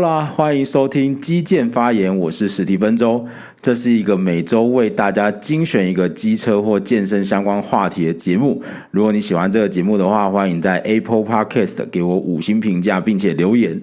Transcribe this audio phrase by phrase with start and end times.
[0.00, 3.26] 啦欢迎收听基建发言，我是史蒂芬周。
[3.60, 8.62] 这是一个每周为大家精选一个机车或健身相关话题的节目。
[8.90, 13.80] 如果你喜欢这个节目的话，欢迎在 Apple Podcast 给我五星评价，并且留言。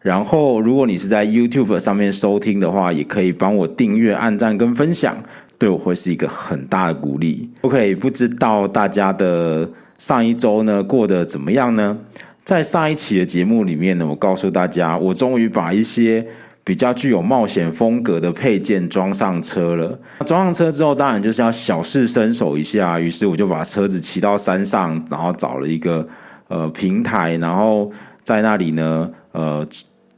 [0.00, 5.16] 然后，如果你是在 YouTube 上面收听的话，也可以帮我订阅、按赞跟分享，
[5.58, 7.50] 对我会是一个很大的鼓励。
[7.62, 11.98] OK，不知道大家的上一周呢过得怎么样呢？
[12.44, 16.26] 在上一期的节目里面呢，我告诉大家，我终于把一些
[16.64, 19.98] 比较具有冒险风格的配件装上车了。
[20.24, 23.00] 装上车之后，当然就是要小试身手一下。
[23.00, 26.06] 于是我就把车子骑到山上，然后找了一个
[26.46, 27.90] 呃平台，然后
[28.22, 29.66] 在那里呢，呃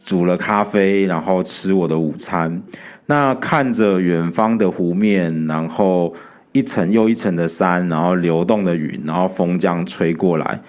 [0.03, 2.63] 煮了咖啡，然后吃我的午餐。
[3.07, 6.15] 那看着远方的湖面，然后
[6.53, 10.63] 一层又一层的山，然后流动的云，然后风这样吹过来。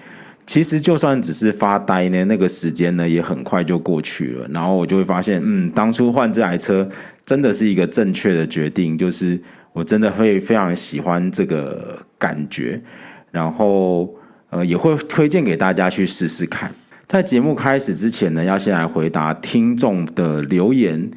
[0.44, 4.46] 其实就算只是发呆呢，那个时间呢也很快就过去了。
[4.52, 6.88] 然后我就会发现，嗯，当初换这台车
[7.24, 9.40] 真的是一个正确的决定，就是
[9.72, 12.82] 我真的会非常喜欢这个感觉。
[13.30, 14.14] 然后
[14.50, 16.74] 呃，也会推荐给大家去试试看。
[17.12, 21.10] 在节目开始之前呢，要先来回答听众的留言。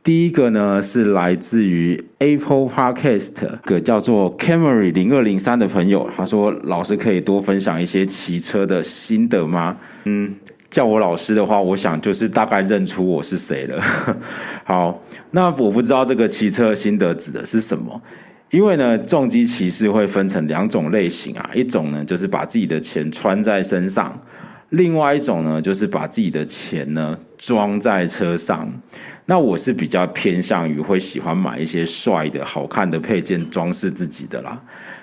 [0.00, 10.36] 第一个呢是来自于 Apple Podcast 个叫做 Camry 零二零三的朋友，他说：“老师可以多分享一些骑车的心得吗？”嗯，
[10.70, 13.82] 叫我老师的话，我想就是大概认出我是谁了。
[14.62, 18.00] 好，那我不知道这个骑车心得指的是什么，
[18.52, 24.22] 因为呢，重机骑士会分成两种类型啊，一种呢就是把自己的钱穿在身上，
[24.70, 28.72] 另外一种呢就是把自己的钱呢装在车上。
[29.26, 34.60] 那我是比较偏向于会喜欢买一些帅的好看的配件装饰自己的啦。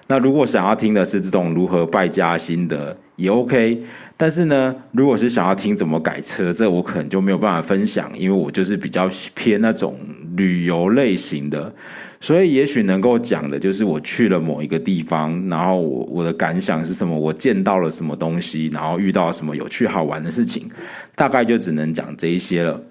[0.08, 3.84] 那如果想要听的是这种如何败家心的也 OK，
[4.18, 9.98] 但是呢，如果是想要听怎么改车，这我可能就没有办法分享，因为我就是比较偏那种
[10.36, 11.74] 旅游类型的。
[12.20, 20.70] 所以也许能够讲的就是我去了某一个地方，然后我我的感想是什么，我见到了什么东西，然后遇到什么有趣好玩的事情，
[21.16, 22.82] 大概就只能讲这一些了。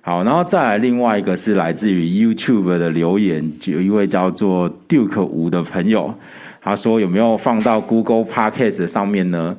[0.00, 6.14] 好，然后再来另外一个是来自于 YouTube 的留言，有一位叫做 Duke 五的朋友，
[6.62, 9.56] 他说有没有放到 Google Podcast 上面呢？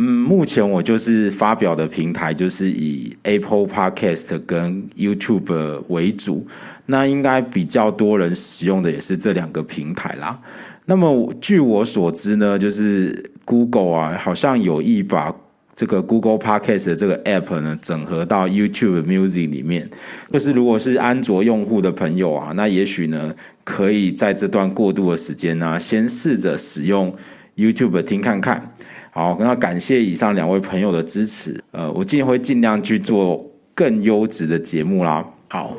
[0.00, 6.46] 嗯，目前我就是发表的平台就是以 Apple Podcast 跟 YouTube 为主，
[6.86, 10.40] 那应该比较多人使用的也是这两个平台啦。
[10.86, 15.34] 那么据我所知呢，就是 Google 啊，好像有意把
[15.74, 19.90] 这个 Google Podcast 的这个 App 呢，整合到 YouTube Music 里面，
[20.32, 23.34] 就是如果是安卓用户的朋友啊，那也许呢，
[23.64, 27.12] 可以在这段过渡的时间呢、先试着使用
[27.56, 28.72] YouTube 听看看。
[29.18, 35.28] 好，那感谢以上两位朋友的支持，呃，我今天会尽量去做更优质的节目啦。
[35.48, 35.76] 好，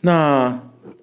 [0.00, 0.58] 那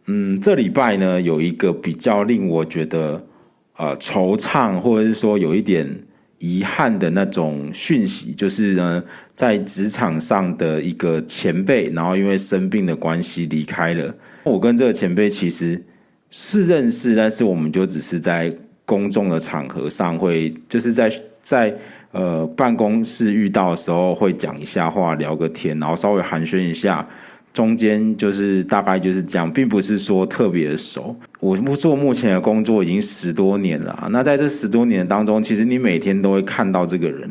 [0.07, 3.27] 嗯，这礼拜呢，有一个比较令我觉得
[3.75, 6.03] 呃惆怅，或者是说有一点。
[6.39, 14.13] 遗憾的那种讯息，就是呢，在职场上的一个前辈，然后因为生病的关系离开了。
[14.43, 15.83] 我跟这个前辈其实
[16.29, 18.55] 是认识，但是我们就只是在
[18.87, 21.11] 公众的场合上会，就是在
[21.41, 21.77] 在
[22.13, 27.07] 呃办公室遇到的时候会讲一下话，聊个天，然后稍微寒暄一下。
[27.53, 31.15] 中间就是大概就是这样，并不是说特别的熟。
[31.39, 37.27] 我做目前的工作已经十多年了，那在这十多年当中，其实你每天都会看到这个人，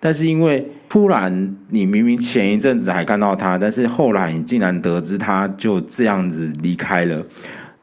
[0.00, 7.24] 但是因为突然你明明前一阵子还看到他，但是后来你竟然得知他就这样子离开了，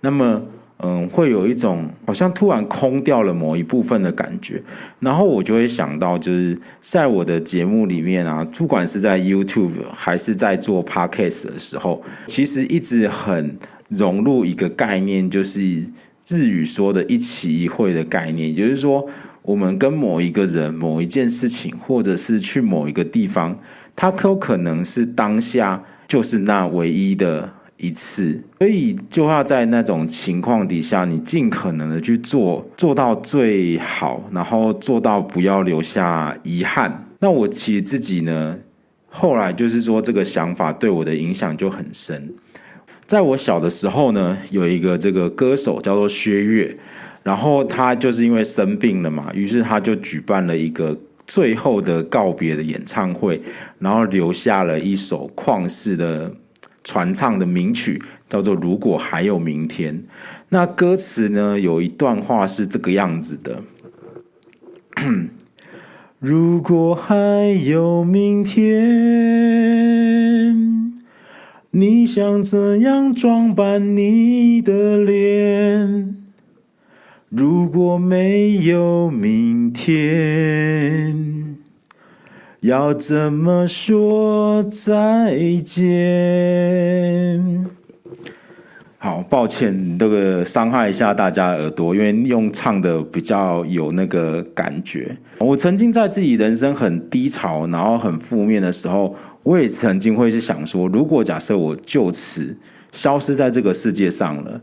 [0.02, 0.44] 那么。
[0.80, 4.62] 嗯，会有一种好像突然空掉了某一部分的感觉，
[5.00, 13.58] 然后我就会想到，就是在我的节目里面啊，不管是在 YouTube 还是在做 Podcast 的时候，其实一直很
[13.88, 15.62] 融入一个概念，就是
[16.28, 19.08] 日语说的一期一会的概念，也就是说，
[19.44, 23.58] 我们跟某一个人、某一件事情，或者是去某一个地方，
[23.96, 27.54] 它都可能是当下就是那唯一的。
[27.86, 37.08] 一次，所以就要在那种情况底下，你尽可能的去做，做到最好，然后做到不要留下遗憾。
[37.20, 38.60] 那我其实自己呢，
[39.10, 42.34] 后来就是说这个想法对我的影响就很深。
[43.06, 46.76] 在我小的时候呢，有一个这个歌手叫做薛岳，
[47.24, 53.42] 然后他就是因为生病了嘛，于是他就举办了一个最后的告别的演唱会，
[53.80, 56.34] 然后留下了一首旷世的
[56.86, 59.96] 传唱的名曲，叫做《如果还有明天》。
[60.50, 63.64] 那歌词呢，有一段话是这个样子的：
[66.20, 67.16] 如果还
[67.66, 68.64] 有明天，
[71.72, 76.16] 你想怎样装扮你的脸？
[77.30, 81.55] 如果没有明天，
[82.66, 85.94] 要怎么说再见？
[88.98, 95.16] 好，抱歉，这个伤害一下大家耳朵，因为用唱的比较有那个感觉。
[95.38, 102.58] 我曾经在自己人生很低潮，然后很负面的时候，我也曾经会是想说，如果假设我就此
[102.92, 104.60] 消失在这个世界上了，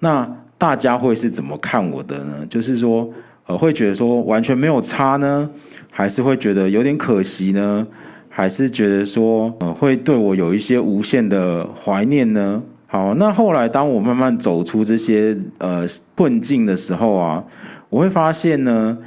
[0.00, 0.38] 那。
[0.58, 2.46] 大家会是怎么看我的呢？
[2.48, 3.10] 就是说，
[3.56, 5.50] 会觉得说完全没有差呢，
[5.90, 7.86] 还是会觉得有点可惜呢？
[8.28, 12.62] 还是觉得说，呃，会对我有一些无限的怀念呢？
[12.86, 17.44] 好，那后来当我慢慢走出这些呃困境的时候啊，
[17.90, 18.98] 我会发现呢，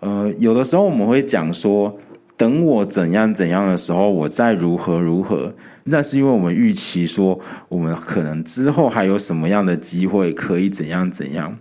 [0.00, 1.98] 呃，有的时候我们会讲说，
[2.36, 5.54] 等我怎样怎样的时候，我再如何如何。
[5.84, 7.38] 那是因为我们预期说，
[7.68, 11.56] 我们可能之后还有什么样的机会可以怎样怎样。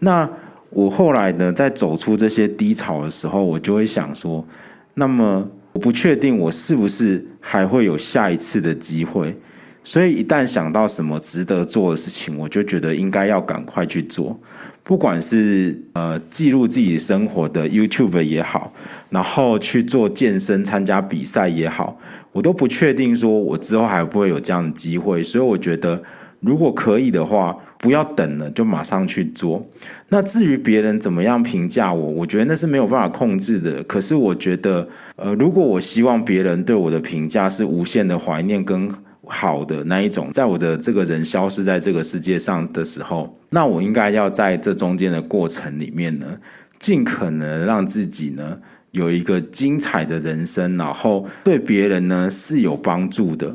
[0.00, 0.28] 那
[0.70, 4.46] 我后来呢，在走出这些低潮的时候，我就会想说，
[4.94, 9.36] 那么我不确定我是不是还会有下一次的机会。
[9.82, 14.38] 所以一旦想到什么值得做的事情，我就觉得应该要赶快去做。
[14.82, 18.72] 不管是呃记录自己生活的 YouTube 也好，
[19.08, 21.98] 然后去做健身、参加比赛也好。
[22.32, 26.02] 我都不确定，说我之后还会不会有这样的机会，所以我觉得，
[26.40, 29.64] 如果可以的话，不要等了，就马上去做。
[30.08, 33.82] 那至于别人怎么样评价我，我觉得那是没有办法控制的。
[33.84, 38.90] 可是我觉得，呃，如果我希望别人对我的评价是无限的怀念跟
[39.24, 46.38] 好的那一种，在我的这个人消失在这个世界上的时候，那我应该要在这中间的过程里面呢，
[46.78, 48.58] 尽可能让自己呢。
[48.92, 53.54] 有一个精彩的人生，然后对别人呢是有帮助的。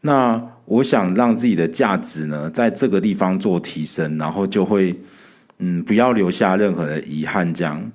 [0.00, 4.98] 那我想让自己的价值呢在这个地方做提升，然后就会
[5.58, 7.52] 嗯不要留下任何的遗憾。
[7.52, 7.92] 这样，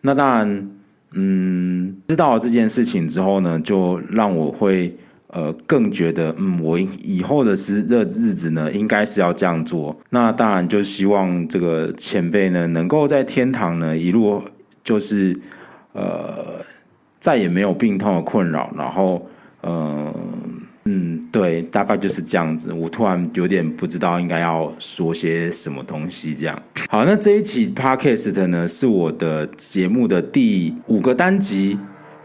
[0.00, 0.70] 那当然
[1.12, 4.96] 嗯知道了这件事情之后呢，就让我会
[5.28, 9.96] 呃更觉得嗯我以后的是日日子呢应该是要这样做。
[10.10, 14.42] 那当然就希望这个前辈呢能够在天堂呢一路
[14.82, 15.38] 就是。
[15.96, 16.56] 呃，
[17.20, 19.28] 再也没有病痛的困扰，然后，
[19.62, 20.12] 嗯
[20.86, 22.72] 嗯，对，大概就是这样子。
[22.72, 26.62] 我突然有点不知道应该要说些什么东西，这样。
[26.90, 31.78] 好，那这一期 Podcast 呢，是我的节目的第五个单集。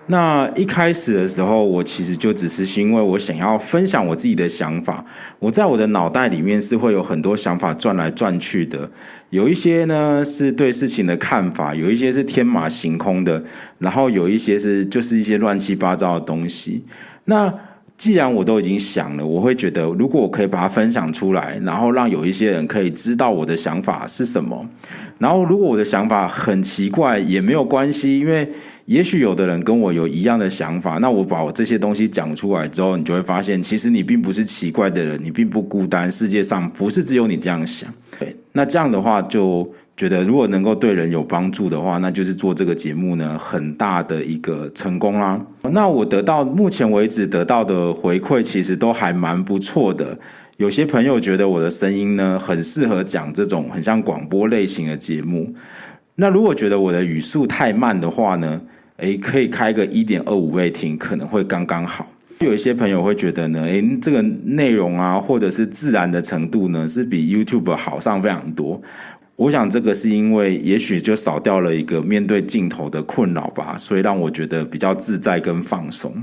[0.08, 5.06] 那一开始的时候，我其实就只是因为我想要分享我自己的想法。
[5.38, 8.90] 我在我的脑袋里面是会有很多想法转来转去的，
[9.30, 13.44] 有一些呢是对事情的看法，有一些是天马行空的，
[13.80, 16.84] 然后有一些是就是一些乱七八糟的东西。
[17.26, 17.54] 那
[18.00, 24.68] 既然我都已经想了，我会觉得如果我可以把它分享出来，然后让有一些人可以知道我的想法是什么，
[25.20, 28.50] 然后如果我的想法很奇怪也没有关系，因为。
[28.90, 37.88] 也许有的人跟我有一样的想法，那我把我这些东西讲出来之后，你就会发现，其实你并不是奇怪的人，你并不孤单，世界上不是只有你这样想。
[38.20, 45.40] 对，那这样的话，就觉得如果能够对人有帮助的话，那就是做这个节目呢，很大的一个成功啦。
[45.72, 50.20] 那我得到目前为止得到的回馈，其实都还蛮不错的。
[50.58, 55.56] 有些朋友觉得我的声音呢，很适合讲这种很像广播类型的节目。
[56.16, 58.60] 那如果觉得我的语速太慢的话呢，
[58.98, 62.06] 诶，可以开个一点二五倍听，可能会刚刚好。
[62.40, 68.82] 就有一些朋友会觉得呢，诶，这个内容啊，或者是自然的程度呢，是比 YouTube 好上非常多。
[69.36, 76.14] 我想这个是因为，也许就少掉了一个面对镜头的困扰吧，所以让我觉得比较自在跟放松。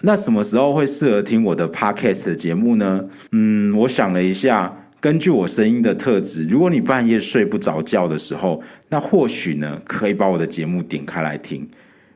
[0.00, 3.04] 那什么时候会适合听我的 Podcast 的节目呢？
[3.32, 4.78] 嗯，我想了一下。
[5.02, 11.68] 根据我声音的特质，如果你半夜睡不着觉的时候，那或许呢，可以把我的节目点开来听，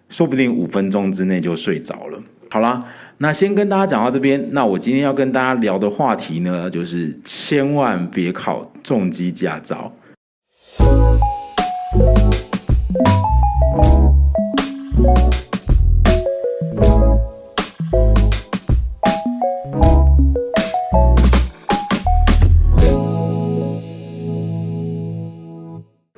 [0.09, 2.23] 说不定五分钟之内就睡着了。
[2.49, 2.85] 好啦，
[3.19, 4.49] 那先跟大家讲到这边。
[4.53, 9.93] 那我今天要跟大家聊的话题呢，就是千万别考重机驾照。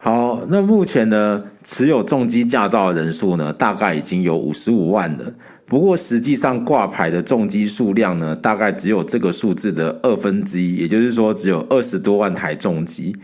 [0.01, 5.35] 好那目前呢，持有重机驾照的人数呢，大概已经有五十五万了。
[5.69, 13.15] 不过实际上挂牌的重机数量呢，大概只有这个数字的二分之一，也就是说只有二十多万台重机。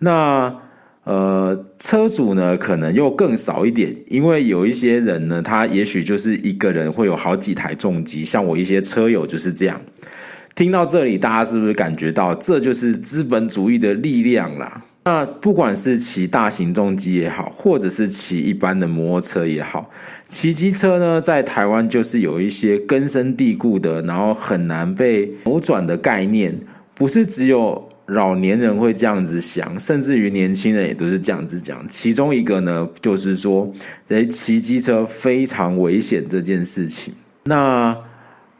[0.00, 0.54] 那
[1.04, 9.80] 呃，车主呢，可能又更少一点，因为有一些人呢，他也许就是一个人会有好几台重机，像我一些车友就是这样。
[10.54, 14.84] 听到这里，大家是不是感觉到这就是资本主义的力量啦？
[15.04, 19.90] 那不管是骑大型重机也好，或者是骑一般的摩托车也好，
[20.28, 26.58] 骑机车呢，在台湾就是有一些根深蒂固的，然后很难被扭转的概念，
[26.94, 27.88] 不是只有。
[28.06, 31.88] 老年人会这样子想，甚至于年轻人也都是这样子讲。
[31.88, 33.72] 其中一个呢，就是说，
[34.08, 37.14] 诶，骑机车非常危险这件事情。
[37.44, 37.96] 那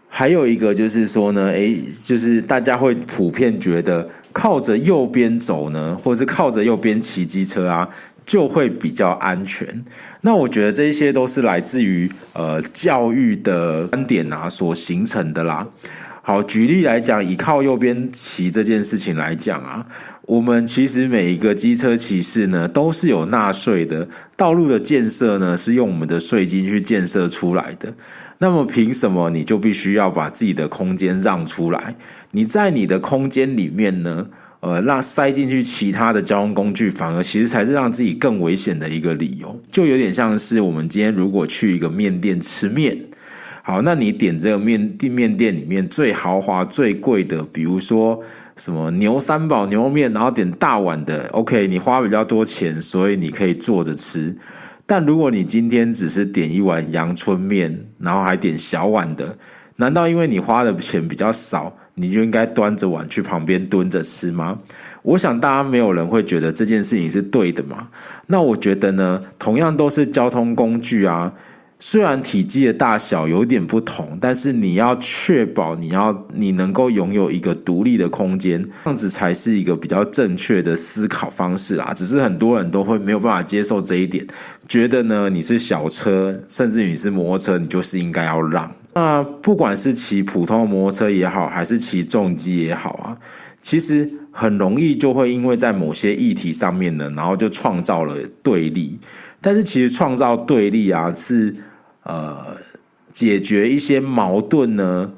[0.08, 7.88] 还有一个就是说呢，诶，就是大家会普遍觉得靠着右边走呢，或者是靠着右边骑机车啊，
[8.26, 9.84] 就会比较安全。
[10.22, 15.68] 那我觉得这些都是来自于呃教育的观点啊所形成的啦。
[16.20, 19.86] 好，举例来讲，以靠右边骑这件事情来讲啊，
[20.22, 24.08] 我们其实每一个机车骑士呢，都是有纳税的。
[24.34, 27.92] 道路的建设呢，是用我们的税金去建设出来的。
[28.38, 31.96] 那么，凭什么你就必须要把自己的空间让出来？
[32.32, 34.26] 你在你的空间里面呢，
[34.60, 39.60] 呃，让塞进去其他的交通工具，反而其实才是让自己更危险的一个理由。
[39.70, 43.06] 就有点像是我们今天如果去一个面店吃面。
[43.62, 48.20] 好，那你点这个面店面店里面最豪华、最贵的，比如说
[48.56, 54.36] 什么牛三宝牛肉面，然后点大碗的，OK，你花比较多钱，所以你可以坐着吃。
[54.86, 59.38] 但如果你今天只是点一碗阳春面，然后还点小碗的，
[59.76, 64.58] 难道因为你花的钱比较少，你就应该端着碗去旁边蹲着吃吗？
[65.02, 67.88] 我想大家没有人会觉得这件事情是对的嘛。
[68.26, 71.32] 那我觉得呢，同样都是交通工具啊。
[71.80, 81.92] 虽然体积的大小有点不同，但是你要确保你要你能够拥有一个独立的空间，这样子才是一个比较正确的思考方式啊。
[81.92, 84.26] 只是很多人都会没有办法接受这一点，
[84.68, 88.74] 觉得呢，你是小车，甚至你是摩托车，你就是应该要让。
[88.94, 93.18] 那不管是骑普通摩托车也好，还是骑重机也好啊，
[93.60, 98.98] 其实很容易就会因为在某些议题上面呢，然后就创造了对立。
[99.40, 101.56] 但是其实创造对立啊，是。
[102.06, 102.58] 呃，
[103.12, 105.14] 解决一些矛盾呢，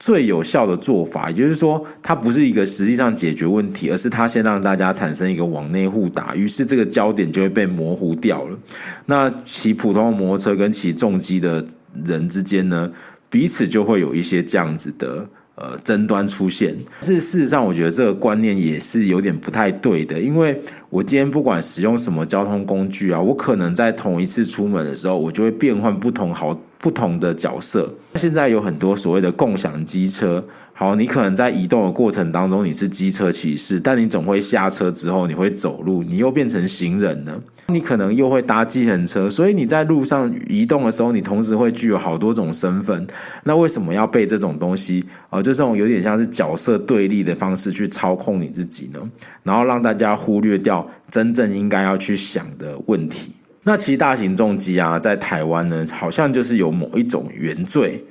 [0.00, 8.58] 最有效的做法，也就是说，它不是一个实际上解决问题，而是它先让大家产生一个往内互打，于是这个焦点就会被模糊掉了。
[9.06, 11.64] 那骑普通摩托车跟骑重机的
[12.04, 12.90] 人之间呢，
[13.28, 15.28] 彼此就会有一些这样子的。
[15.56, 20.18] 呃，争端出现，但是事实上，我觉得这个观念也是有点不太对的。
[20.18, 27.94] 因为我今天不管使用什么交通工具啊，我可能在同一次出门的时候，我就会变换不同好不同的角色。
[28.14, 30.44] 现在有很多所谓的共享机车。
[30.72, 37.38] 好，你可能在移动的过程当中你是机车骑士，但你总会下车之后你会走路，你又变成行人了。
[37.66, 43.06] 你可能又会搭计程车，所以你在路上移动的时候，你同时会具有好多种身份。
[43.44, 48.98] 那为什么要被这种东西啊、就这种有点像是角色对立的方式去操控你自己呢？
[49.42, 53.32] 然后让大家忽略掉真正应该要去想的问题。
[53.64, 58.06] 那其实大型重机啊，在台湾呢，好像就是有某一种原罪。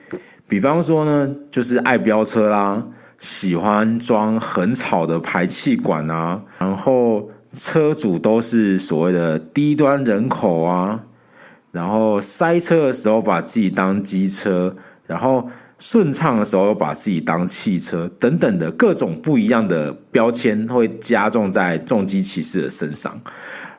[0.47, 2.85] 比方说呢，就是爱飙车啦，
[3.17, 11.05] 喜欢装很吵的排气管啊，然后车主都是所谓的低端人口啊，
[11.71, 14.75] 然后塞车的时候把自己当机车，
[15.07, 23.19] 然后顺畅的时候又把自己当汽车，等等的各种不一样的标签会加重在重机骑士的身上，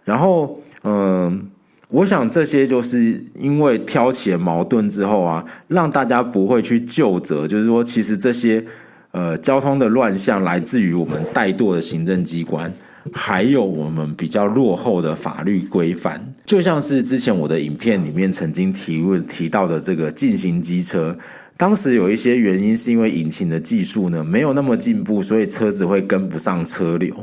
[0.02, 1.48] 然后嗯。
[1.90, 8.64] 我想这些就是因为挑起了矛盾之后啊，让大家不会去就责，就是说，其实这些
[9.10, 12.72] 呃交通的乱象来自于我们怠惰的行政机关，
[13.12, 16.32] 还有我们比较落后的法律规范。
[16.46, 21.18] 就像是之前我的影片里面曾经提问提到的这个禁行机车。
[21.60, 27.14] 当时有一些原因，是因为引擎的技术呢没有那么进步，所以车子会跟不上车流，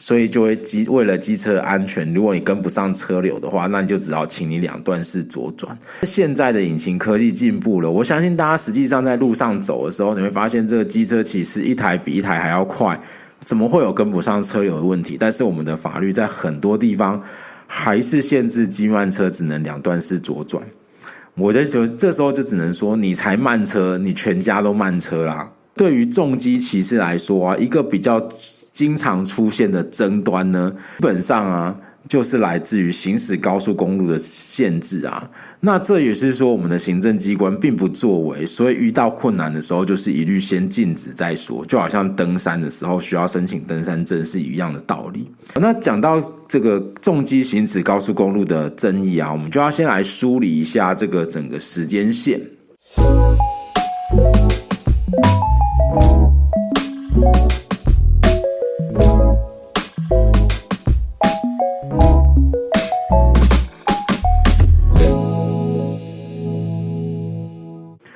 [0.00, 5.78] 所以就会机为了机车安全，如果你跟不上车流的话，那你就只好请你两段式左转。
[6.02, 13.00] 现在的引擎科技进步了，我相信大家实际上在路上走的时候，你会发现这个机车其实一台比一台还要快，
[13.44, 15.16] 怎么会有跟不上车流的问题？
[15.16, 17.22] 但是我们的法律在很多地方
[17.68, 20.66] 还是限制机慢车只能两段式左转。
[21.36, 25.50] 我在就这时候就只能说，你才慢车，你全家都慢车啦。
[25.76, 28.20] 对于重机骑士来说啊，一个比较
[28.70, 31.76] 经常出现的争端呢，基本上啊，
[32.08, 35.30] 就是来自于行驶高速公路的限制啊。
[35.60, 45.30] 那这也是说，我们的行政机关并不作为，所以遇到困难的时候，就是一律先禁止再说，就好像登山的时候需要申请登山证是一样的道理。
[45.56, 52.40] 那讲到这个重机行驶高速公路的争议啊，我们就要先来梳理一下这个整个时间线。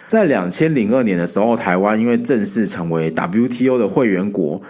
[0.08, 4.62] 在两千零二年的时候，台湾因为正式成为 WTO 的会员国，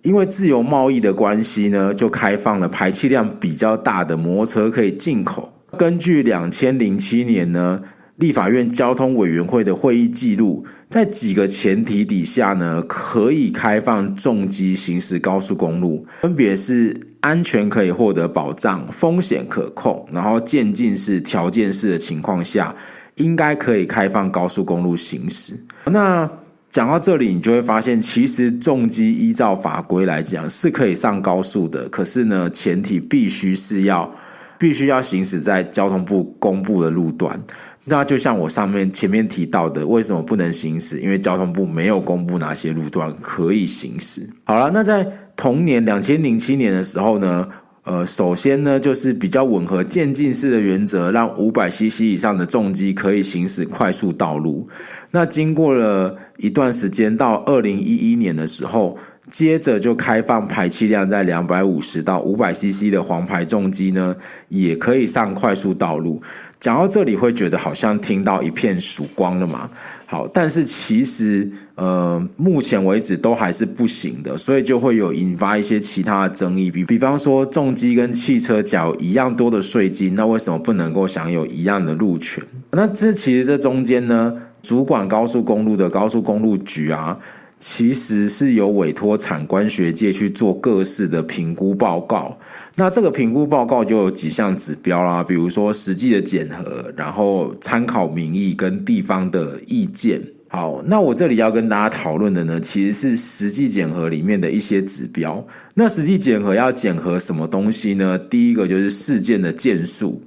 [0.00, 5.52] 因为自由贸易的关系呢，就开放了排气量比较大的摩托车可以进口。
[5.76, 7.82] 根据两千零七年呢，
[8.16, 22.74] 立法院交通委员会的会议记录，在几个前提底下呢，可以开放重机行驶高速公路，分别是安全可以获得保障、风险可控，然后渐进式、条件式的情况下。
[23.18, 25.54] 应该可以开放高速公路行驶。
[25.86, 26.28] 那
[26.70, 34.10] 讲到这里，你就会发现，其实重机依照法规来讲是可以上高速的，可是呢，前提必须是要
[34.58, 37.40] 必须要行驶在交通部公布的路段。
[37.84, 40.98] 那就像我上面前面提到的，为什么不能行驶？
[41.00, 44.28] 因为交通部没有公布哪些路段可以行驶。
[44.44, 47.48] 好了，那在同年两千零七年的时候呢？
[47.88, 54.68] 呃，首先呢，就是比较吻合渐进式的原则，让五百 CC 以上的重机可以行驶快速道路。
[55.12, 58.98] 那经过了一段时间，到二零一一年的时候，
[59.30, 64.16] 接着就开放排气量在两百五十到五百 CC 的黄牌重机呢，
[64.50, 66.20] 也可以上快速道路。
[66.60, 69.70] 讲到这里，会觉得好像听到一片曙光了嘛？
[70.06, 82.42] 好，但是其实呃，目前为止都还是不行的，所以就会有引发一些其他的争议，比比方说重机跟汽车缴一样多的税金，那为什么不能够享有一样的路权？
[82.72, 87.18] 那这其实这中间呢，主管高速公路的高速公路局啊。
[87.58, 92.38] 其实是有委托产官学界去做各式的评估报告，
[92.76, 100.22] 那这个评估报告就有几项指标啦，比如说实际的检核，然后参考民意跟地方的意见。
[100.50, 105.44] 好，那我这里要跟大家讨论的呢，其实是实际检核里面的一些指标。
[105.74, 108.16] 那实际检核要检核什么东西呢？
[108.16, 110.22] 第一个就是事件的件数，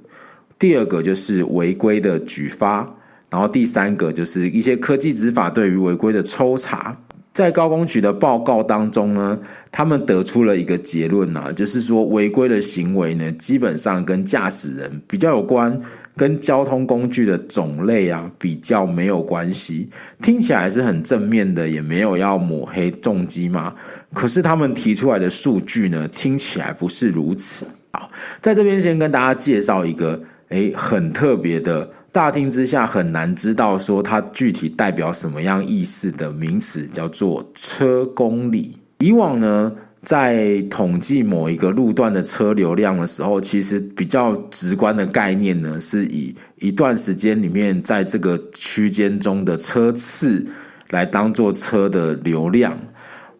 [0.58, 2.94] 第二个就是违规的举发，
[3.30, 7.00] 然后第三个就是一些科技执法对于违规的抽查。
[7.32, 9.38] 在高工局的报告当中呢，
[9.70, 15.78] 他们得出了一个结论啊，就是说违规的行为呢，基本上跟驾驶人比较有关，
[16.14, 19.88] 跟交通工具的种类啊比较没有关系。
[20.20, 23.74] 听起来是很正面的，也没有要抹黑重机嘛。
[24.12, 27.66] 可是他们提出来的数据呢，听起来不是如此。
[27.92, 28.10] 好，
[28.42, 31.90] 在这边先跟大家介绍一个，诶，很特别的。
[32.12, 38.76] 乍听之下很难知道说它具体代表什么样意思的名词，叫做车公里。
[38.98, 39.72] 以往呢，
[40.02, 50.46] 在统计某一个路段的车流量的时候，其实比较直观的概念呢，是以一段时间里面在这个区间中的车次
[50.90, 52.78] 来当做车的流量。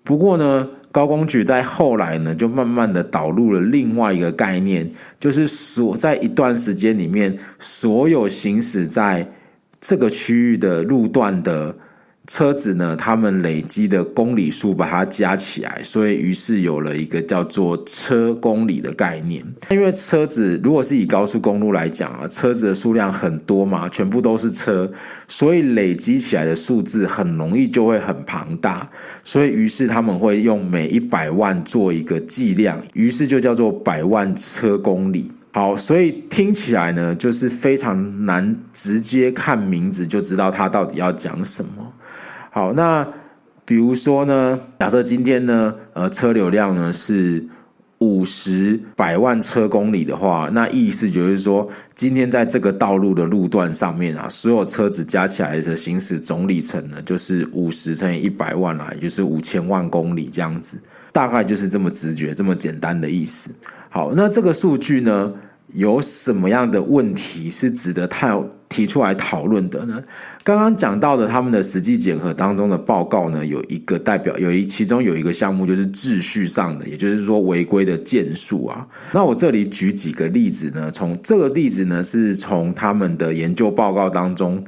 [0.03, 9.26] 不过呢，高工局在后来呢，就慢慢的导入了另外一个概念，就是所在一段时间里面，所有行驶在
[9.81, 11.74] 这个区域的路段的。
[12.29, 19.45] 车子呢，他们累积的公里数把它加起来，所以于是有了一个叫做车公里的概念。
[19.71, 24.91] 因为车子如果是以高速公路来讲啊，车子的数量很多嘛，全部都是车，
[25.27, 28.89] 所以累积起来的数字很容易就会很庞大。
[29.25, 35.33] 所以于是他们会用每一百万做一个计量，于是就叫做百万车公里。
[35.51, 41.93] 好，所以听起来呢，就是非常难直接看名字就知道它到底要讲什么。
[42.55, 43.09] 好，那
[43.65, 47.43] 比如说呢，假设今天呢，呃，车流量呢是
[48.01, 60.77] 五十百万车公里的话，那意思就是说，今天在这个道路的路段上面啊，所有车子加起来的行驶总里程呢，就是五十乘以一百万啦，也就是五千万公里这样子，
[61.11, 63.51] 大概就是这么直觉、这么简单的意思。
[63.88, 65.33] 好，那这个数据呢，
[65.69, 68.38] 有什么样的问题是值得太
[68.73, 70.03] 提出来讨论的呢？
[70.43, 78.89] 刚刚讲到的他们的实际检核当中的报告呢，有一个代表，有一其中有一个项目就是秩序上的，也就是说违规的件数啊。
[79.13, 84.65] 那我这里举几个例子呢，从这个例子呢是从他们的研究报告当中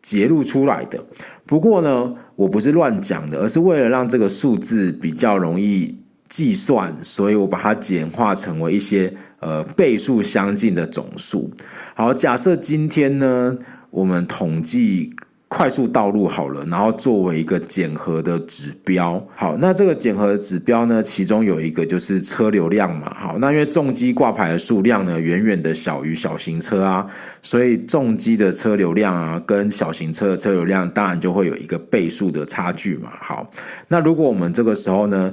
[0.00, 0.98] 揭露出来的。
[1.44, 5.94] 不过呢，我不是乱讲的，而是为了让这个数字比较容易
[6.28, 11.50] 计算，所以我把它简化成为一些呃倍数相近的总数。
[11.94, 13.58] 好，假设今天呢，
[13.90, 15.12] 我们统计。
[15.54, 19.22] 快速道路好了，然后作为一个检核的指标。
[19.36, 23.14] 好，那这个检核指标呢，其中有一个就是车流量嘛。
[23.14, 27.06] 好，那因为重机挂牌的数量呢，远远的小于小型车啊，
[27.42, 33.10] 所以重机的车流量啊，跟小型车的车流量，当然就会有一个倍数的差距嘛。
[33.20, 33.50] 好，
[33.88, 35.30] 那如果我们这个时候呢，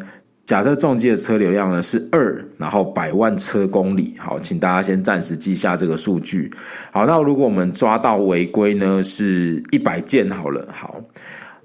[0.50, 6.52] 假设重机的车流量呢是二，然后百万车公里，好，请大家先暂时记下这个数据。
[6.92, 11.00] 好，那如果我们抓到违规呢是一百件好了，好，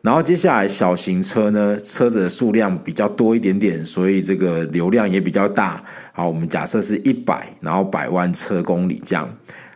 [0.02, 5.82] 然后接下来小型车呢，车子的数量比较多一点点，所以这个流量也比较大。
[6.12, 9.26] 好，我们假设是一百，然后百万车公里这样。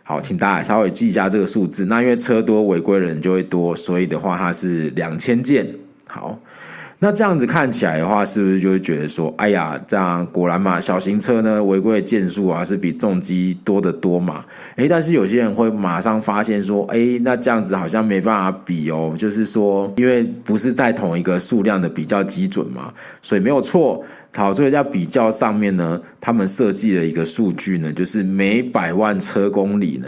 [0.03, 1.83] 好，请大家稍微记一下这个数字。
[1.85, 5.67] 那因为车多，违规的人就会多，所以的话它是两千件。
[6.05, 6.39] 好。
[7.01, 14.43] 那这样子看起来的话，是不是就会觉得说，哎呀，这样果然嘛，小型车呢违规的件数啊是比重机多得多嘛？
[14.75, 24.03] 诶，但是有些人会马上发现说，诶，那这样子好像没办法比哦，就是说，因为不是在同一个数量的比较基准嘛，所以没有错。
[24.35, 30.07] 好，所以在比较上面呢，他们设计了一个数据呢，就是每百万车公里呢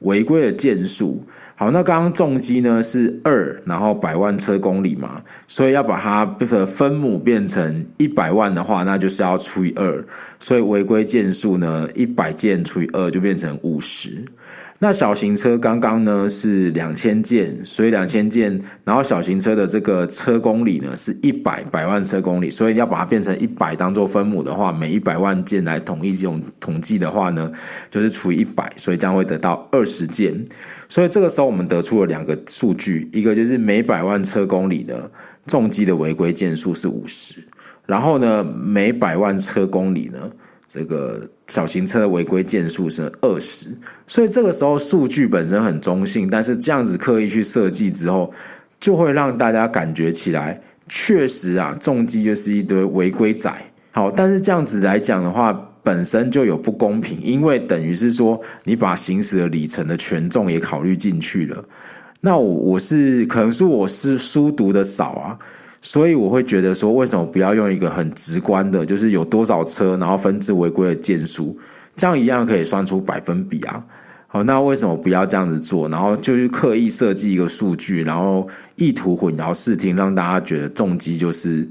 [0.00, 1.20] 违规的件数。
[1.60, 10.06] 好，那刚刚重机呢是二，然后百万车公里嘛，所以要把它的分母变成一百万的话，那就是要除以二，
[10.38, 14.24] 所以违规件数呢，一百件除以二就变成五十。
[14.80, 27.50] 那小型车刚刚呢是两千件，所以两千件，然后小型车的这个车公里呢是一百百万车公里，所以要把它变成一百当做分母的话，每一百万件来统一这种统计的话呢，
[27.90, 30.44] 就是除以一百，所以将会得到二十件。
[30.88, 35.10] 所以这个时候我们得出了两个数据，一个就是每百万车公里的
[35.46, 37.36] 重机的违规件数是五十，
[37.86, 40.18] 然后呢每百万车公里呢。
[40.70, 43.68] 这个小型车的违规件数是二十，
[44.06, 48.30] 所以这个时候数据本身很中性，但是这样子刻意去设计之后，
[48.78, 53.50] 就会让大家感觉起来，确实啊，重机就是一堆违规仔。
[53.92, 61.64] 好，但是这样子来讲的话，本身就有不公平，因为等于是说，你把行驶的里程的权重也考虑进去了。
[62.20, 65.38] 那我我是可能是我是书读的少啊。
[65.80, 71.56] 所以我会觉得说，为什么不要用一个很直观的，就是有多少车，然后分之违规的件数，
[71.96, 73.82] 这样一样可以算出百分比啊。
[74.26, 75.88] 好，那为什么不要这样子做？
[75.88, 78.46] 然后就是刻意设计一个数据，然后
[78.76, 81.66] 意图混淆视听，让大家觉得重机就是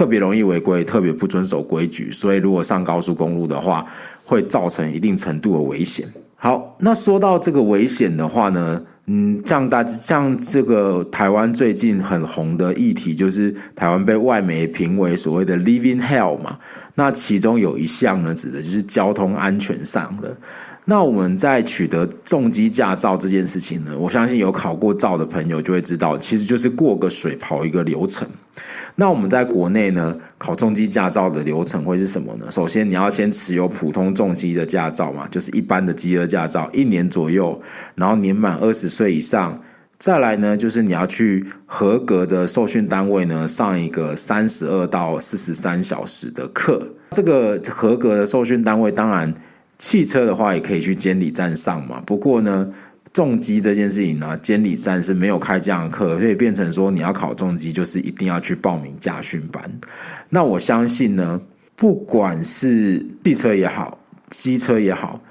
[0.00, 2.10] 特别容易违规，特别不遵守规矩。
[2.10, 3.84] 所以如果上高速公路的话，
[4.24, 6.08] 会造成一定程度的危险。
[6.36, 8.80] 好，那说到这个危险的话呢？
[9.12, 16.56] 嗯，像大像这个台湾最近很红的议题，就是台湾被外媒评为所谓的 “living hell” 嘛。
[16.94, 20.34] 那其中有一项呢，指的就是交通安全上的。
[20.90, 28.26] 那我们在取得重机驾照这件事情呢，我相信有考过照的朋友就会知道，其实就是过个水跑一个流程。
[28.96, 32.50] 那我们在国内呢，考重机驾照的流程会是什么呢？
[32.50, 37.62] 首先你要先持有普通重机的驾照嘛，就是一般的机车驾照，一年左右，
[37.94, 39.62] 然后年满二十岁以上。
[39.96, 46.94] 再来呢，就是你要去合格的受训单位呢，上一个三十二到四十三小时的课。
[47.12, 49.32] 这个合格的受训单位，当然
[49.80, 52.02] 汽车的话也可以去监理站上嘛。
[52.04, 52.70] 不过呢，
[53.14, 59.80] 重机这件事情呢，监理站是没有开这样的课，所以变成说你要考重机，就是一定要去报名驾训班。
[60.28, 61.40] 那我相信呢，
[61.74, 65.22] 不管是汽车也好，机车也好，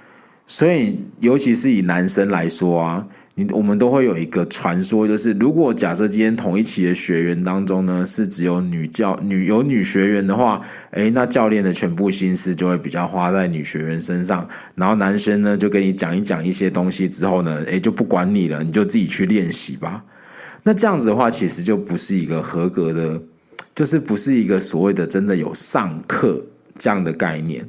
[0.48, 3.08] 所以尤其是以男生来说啊。
[3.52, 20.04] 我们都会有一个传说，就是如果假设今天同一期的学员当中呢，是只有女教女有女学员的话，诶，那教练的全部心思就会比较花在女学员身上，然后男生呢就跟你讲一讲一些东西之后呢，诶，就不管你了，你就自己去练习吧。
[20.64, 23.22] 那这样子的话，其实就不是一个合格的，
[23.74, 26.46] 就是不是一个所谓的真的有上课
[26.80, 27.64] 这样的概念。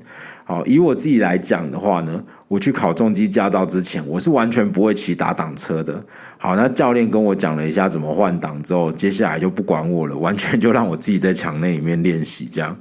[0.45, 6.03] 好，以我自己来讲的话呢，我去考重机驾照之前，我是完全不会骑打挡车的。
[6.39, 12.77] 好，那教练跟我讲了一下怎么换挡之后，接下来就不管我了，完全就让我自己在场内里面练习这样。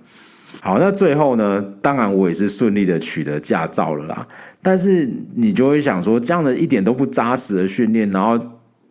[0.62, 4.28] 好，那最后呢，当然我也是顺利的取得驾照了啦。
[4.63, 8.38] 但是你就会想说，这样的一点都不扎实的训练，然后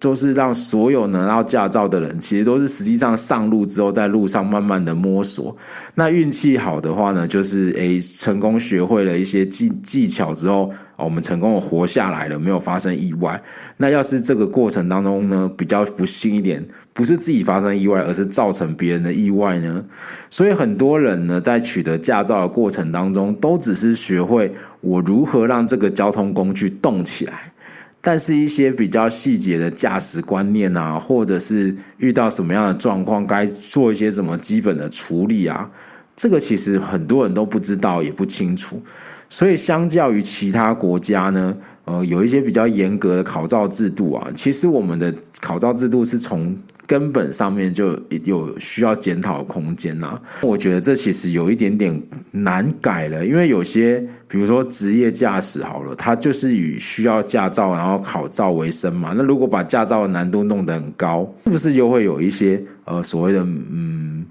[0.01, 5.57] 就是让所有拿到驾照的人，其实都是实际上上路之后，在路上慢慢的摸索。
[5.95, 13.43] 那运气好的话呢，就是诶成功学会了一些技技巧之后，我们成功的活下来了，没有发生意外。
[13.79, 19.85] 那要是这个过程当中呢，比较不幸一点，不是自己发生意外，而是造成别人的意外呢？
[20.31, 27.53] 所以很多人呢，在取得驾照的过程当中，都只是学会我如何让这个交通工具动起来。
[28.01, 35.71] 但是，一些比较细节的驾驶观念啊，或者是遇到什么样的状况，该做一些什么基本的处理啊，
[36.17, 38.81] 这个其实很多人都不知道，也不清楚。
[39.29, 41.57] 所以，相较于其他国家呢，
[41.89, 46.55] 呃，有一些比较严格的考照制度啊，其实我们的考照制度是从
[46.87, 50.21] 根本上面就有需要检讨空间呐。
[50.43, 51.99] 我觉得这其实有一点点
[52.33, 59.15] 难改了，因为有些，比如说职业驾驶好了，它就是以需要驾照然后考照为生嘛。
[59.17, 64.27] 那如果把驾照的难度弄得很高，是不是又会有一些呃所谓的嗯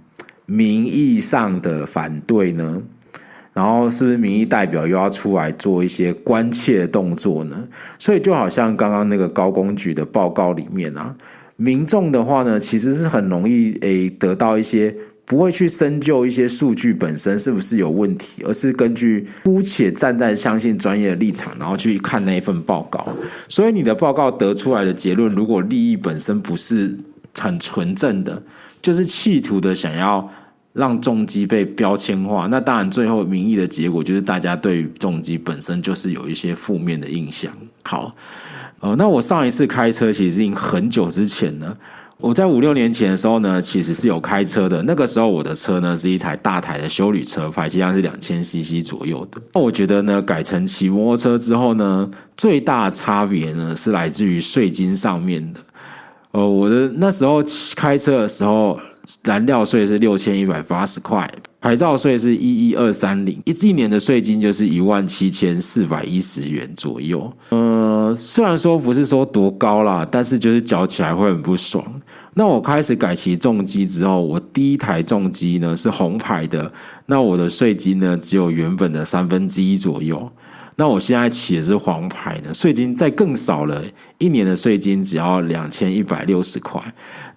[0.46, 2.82] 名义上的反对呢？
[3.58, 7.68] 然后是不是民意代表又要出来做一些关切动作呢？
[7.98, 11.16] 所以就好像刚刚那个高工局的报告里面啊，
[11.56, 23.08] 民众的话呢，其实是很容易诶得到一些不会去深究一些数据本身是不是有问题，而是根据姑且站在相信专业的立场，然后去看那一份报告。
[23.50, 26.96] 所以你的报告得出来的结论，如果利益本身不是
[27.34, 28.44] 很纯正的，
[28.84, 30.30] 就是企图的想要。
[30.78, 37.52] 让重机被标签化，那当然最后民意的结果就是大家对于重机本身就是有一些负面的印象。
[37.84, 38.16] 好，
[38.82, 41.76] 呃，那我上一次开车其实已经很久之前了。
[42.20, 44.84] 我在五六年前的时候呢，其实是有开车的。
[44.84, 49.42] 那个时候我的车呢是一台大台的修旅车，排气量是两千 CC 左右的。
[49.54, 55.60] 那我觉得呢，改成骑摩托车之后呢，最大差别呢是来自于税金上面的。
[56.34, 57.44] 呃，我的那时候
[57.76, 58.80] 开车的时候。
[59.24, 61.30] 燃料税是六千一百八十块，
[61.62, 67.32] 牌照税是一一二三零，一一年的税金就是一万七千四百一十元左右。
[67.50, 71.84] 呃，虽然说不是说多高啦，但是就是缴起来会很不爽。
[72.34, 76.72] 那我开始改骑重机之后，我第一台重机呢是红牌的，
[77.06, 80.32] 那我的税金呢只有原本的三分之一左右。
[80.80, 83.82] 那我现在骑的是黄牌的，税金再更少了，
[84.20, 86.80] 一年的税金只要两千一百六十块。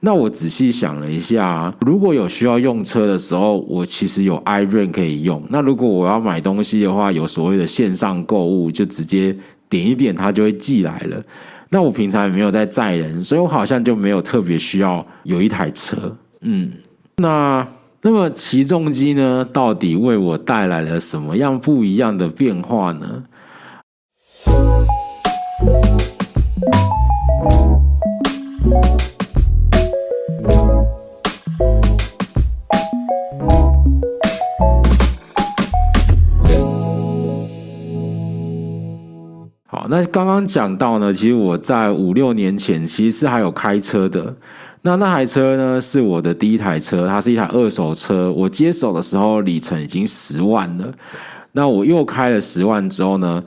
[0.00, 5.42] 那我仔细想了一下，如果有需要用车的时候，我其实有 iren 可以用。
[5.48, 9.35] 那如果我要买东西的话，有所谓的线上购物，就直接
[9.70, 11.22] 点一点，它就会寄来了。
[11.70, 16.14] 那我平常也没有在载人，所以我好像就没有特别需要有一台车。
[16.42, 16.72] 嗯，
[17.16, 17.66] 那
[18.03, 23.24] 那么骑重机呢，到底为我带来了什么样不一样的变化呢？
[39.90, 44.37] 那刚刚讲到呢，其实我在五六年前其实是还有开车的。
[44.83, 48.31] 那那台车呢，是我的第一台车，它是一台二手车。
[48.31, 50.94] 我接手的时候里程已经十万了。
[51.53, 53.42] 那我又开了十万之后呢，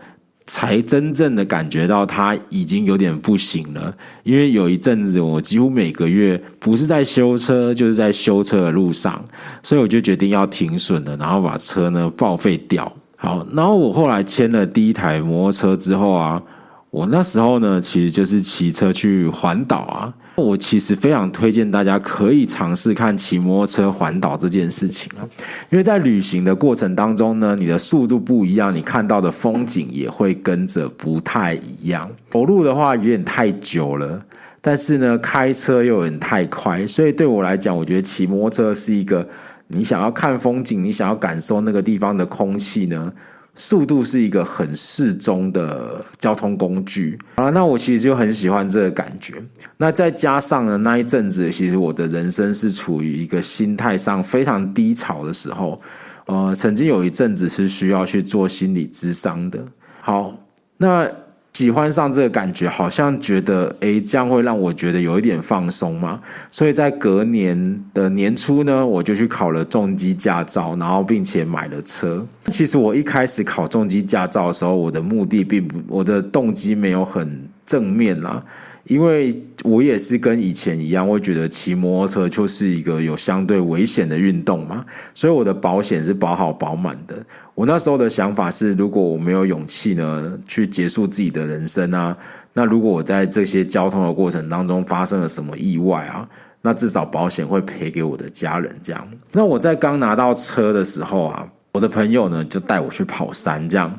[0.46, 9.24] 才真正的感觉到它已经有点不行了，因为有一阵子我几乎每个月不是在修车，就是在修车的路上，
[9.64, 12.92] 所以我就决定要停损了，然后把车呢报废掉。
[13.24, 16.44] 好，然后我后来签了第一台摩托车之后啊，
[16.90, 20.14] 我那时候呢其实就是骑车去环岛啊。
[20.36, 25.24] 我其实非常推荐大家可以尝试看骑摩托车环岛这件事情啊，
[25.70, 32.12] 因为在旅行的过程当中呢，你的速度不一样，你看到的风景也会跟着不太一样。
[32.30, 34.22] 走路的话有点太久了，
[34.60, 39.26] 但是呢，开车又有点太快，所以对我来讲，我觉得骑摩托车是一个
[39.68, 43.14] 你想要看风景，你想要感受那个地方的空气呢。
[43.56, 47.20] 速度是一个很适中的交通工具。
[47.36, 49.36] 好了，那我其实就很喜欢这个感觉。
[49.78, 55.80] 那再加上呢，那一阵子其实我的人生是处于一个心态上非常低潮的时候。
[56.26, 59.64] 呃，曾经有一阵子是需要去做心理咨商的。
[60.02, 60.36] 好，
[60.78, 61.08] 那。
[61.54, 66.20] 喜欢上这个感觉，好像觉得诶，这样会让我觉得有一点放松嘛。
[66.50, 72.26] 所以在隔年的年初呢，我就去考了重机驾照，然后并且买了车。
[72.48, 78.44] 其实我一开始考重机驾照的时候，我的目的并不，我的动机没有很正面啦。
[78.86, 87.26] 因为我也是跟以前一样，会觉得骑摩托车就是一个有相对危险的运动嘛，所以我的保险是保好保满的。
[87.56, 92.18] 我那时候的想法是，如果我没有勇气呢，去结束自己的人生啊，
[92.52, 96.28] 那如果我在这些交通的过程当中发生了什么意外啊，
[96.62, 98.76] 那至少保险会赔给我的家人。
[98.84, 103.98] 这样，那我在刚拿到车的时候啊，我的朋友呢就带我去跑山，这样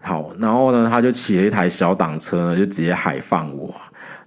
[0.00, 3.72] 好，然后呢，他就骑了一台小挡车呢，就直接海放我。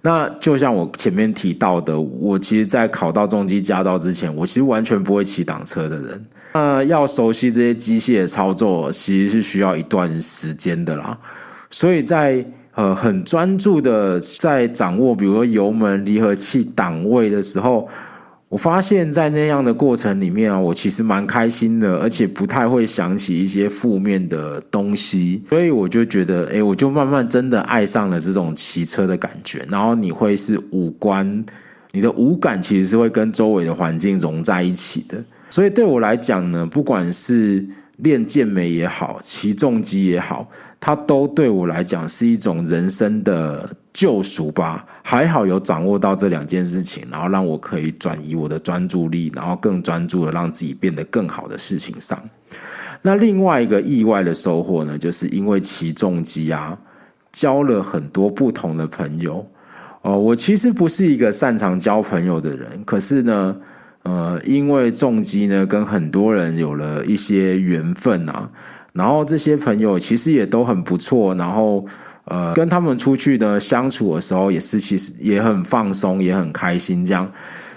[0.02, 6.26] 那就像我前面提到的，我其实，在考到重机驾照之前，我其实完全不会骑挡车的人。
[6.54, 11.16] 那要熟悉这些机械操作，其实是需要一段时间的啦。
[11.70, 17.88] 所以在呃很专注的在掌握，比如说油门、离合器、档位的时候。
[18.50, 29.64] 我发现，在那样的过程里面啊，我其实蛮开心的，而且不太会想起一些负面的东西，所以我就觉得，哎，我就慢慢真的爱上了这种骑车的感觉。
[29.68, 31.44] 然后你会是五官，
[31.92, 35.22] 你的五感其实是会跟周围的环境融在一起的。
[35.48, 37.64] 所以对我来讲呢，不管是
[37.98, 43.76] 练健美也好，骑重机也好，它都对我来讲是一种人生的。
[44.00, 52.18] 救赎吧，还好有掌握到这两件事情，然后让我可以转移我的专注力，然后更专注的让自己变得更好的事情上。
[53.02, 56.78] 那另外一个意外的收获呢，就是因为骑重机啊，
[57.30, 59.46] 交了很多不同的朋友。
[60.00, 63.54] 哦，我其实不是一个擅长交朋友的人，可是呢，
[64.04, 68.48] 呃，因为重机呢，跟很多人有了一些缘分啊，
[68.94, 71.84] 然后这些朋友其实也都很不错，然后。
[72.26, 77.30] 呃，跟他们出去呢，相处的时候，也是其实也很放松，也很开心这样。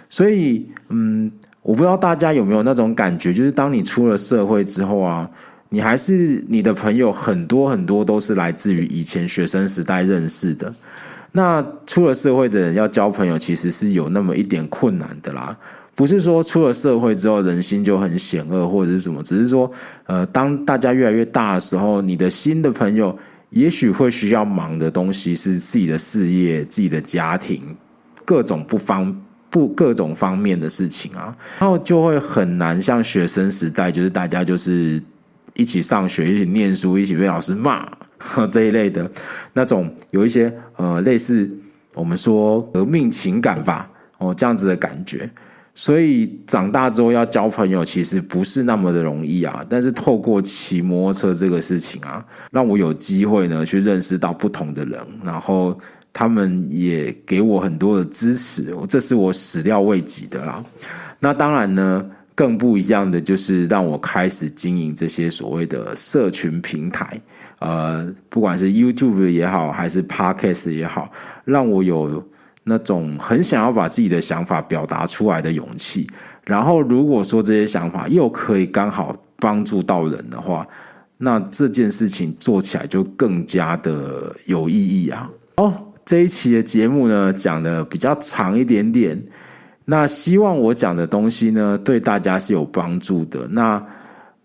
[0.10, 1.32] 所以，嗯，
[1.64, 5.28] 我不知道大家有没有那种感觉，就是当你出了社会之后啊，
[5.70, 10.72] 你还是你的朋友很多很多都是来自于以前学生时代认识的。
[11.32, 15.58] 那出了社会的人要交朋友，其实是有那么一点困难的啦。
[15.96, 19.72] 不是说出了社会之后人心就很险恶或者是什么，只是说，
[20.06, 23.18] 呃，当大家越来越大的时候，你的新的朋友。
[23.54, 27.76] 也许会需要忙的东西是自己的事业、自己的家庭，
[28.26, 35.02] 各种不方不各种方面的事情啊，然后就会很难像学生时代，就是大家就是
[35.54, 37.88] 一起上学、一起念书、一起被老师骂
[38.52, 39.10] 这一类的
[39.54, 41.50] 那种，有一些呃类似
[41.94, 45.30] 我们说革命情感吧，哦这样子的感觉。
[45.76, 49.66] 所以长大之后要交朋友，其实不是那么的容易啊。
[49.68, 55.76] 但是透过骑摩托车这个事情啊，让我有机会呢去认识到不同的人，然后
[56.14, 60.64] 他们也给我很多的支持，这是我始料未及的啦。
[61.20, 62.06] 那当然呢，
[62.36, 67.20] 更不一样的就是让我开始经营这些所谓的社群平台，
[67.58, 71.12] 呃，不管是 YouTube 也好，还是 Podcast 也好，
[71.46, 72.24] 让我有。
[72.66, 76.08] 那种很想要把自己的想法表达出来的勇气，
[76.46, 80.66] 然后如果说这些想法又可以刚好帮助到人的话，
[81.18, 85.30] 那这件事情做起来就更加的有意义啊！
[85.56, 85.74] 哦，
[86.04, 89.22] 这一期的节目呢，讲的比较长一点点，
[89.86, 93.48] 那希望我讲的东西呢，对大家是有帮助的。
[93.52, 93.86] 那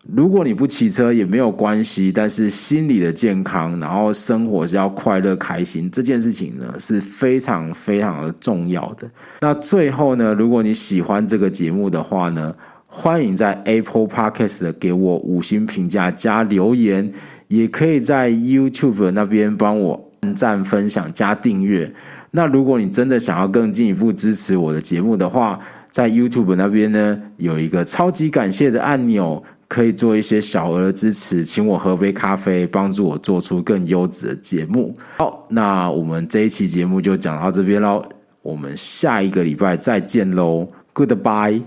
[0.07, 9.11] 如果你不骑车也没有关系，但是心理的健康，然后生活是要快乐开心，这件事情呢是非常非常的重要的。
[9.41, 12.55] 那最后呢，如果你喜欢这个节目的话呢，
[12.87, 17.13] 欢迎在 Apple Podcast 给我五星评价加留言，
[17.49, 21.93] 也可以在 YouTube 那边帮我按赞、分享、加订阅。
[22.31, 25.59] 那如果你真的想要更进一步支持我的节目的话，
[25.91, 29.43] 在 YouTube 那边呢有一个超级感谢的按钮。
[29.69, 34.97] 可以做一些小额的支持，请我喝杯咖啡，帮助我做出更优质的节目。
[35.19, 38.03] 好，那我们这一期节目就讲到这边喽，
[38.43, 41.63] 我们下一个礼拜再见喽，Goodbye。